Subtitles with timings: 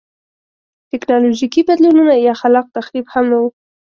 [0.91, 3.43] ټکنالوژیکي بدلونونه یا خلاق تخریب هم نه و.